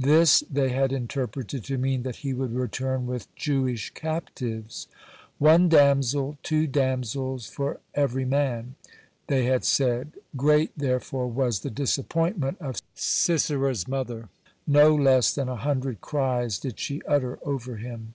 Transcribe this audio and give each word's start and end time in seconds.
This 0.00 0.42
they 0.50 0.70
had 0.70 0.90
interpreted 0.92 1.62
to 1.62 1.78
mean 1.78 2.02
that 2.02 2.16
he 2.16 2.34
would 2.34 2.52
return 2.52 3.06
with 3.06 3.32
Jewish 3.36 3.90
captives. 3.90 4.88
"One 5.38 5.68
damsel, 5.68 6.38
two 6.42 6.66
damsels 6.66 7.46
for 7.46 7.78
ever 7.94 8.26
man." 8.26 8.74
(88) 9.28 9.28
they 9.28 9.44
had 9.44 9.64
said. 9.64 10.12
Great, 10.36 10.72
therefore, 10.76 11.28
was 11.28 11.60
the 11.60 11.70
disappointment 11.70 12.56
of 12.58 12.82
Sisera's 12.96 13.86
mother. 13.86 14.28
No 14.66 14.92
less 14.92 15.32
than 15.32 15.48
a 15.48 15.54
hundred 15.54 16.00
cries 16.00 16.58
did 16.58 16.80
she 16.80 17.00
utter 17.06 17.38
over 17.46 17.76
him. 17.76 18.14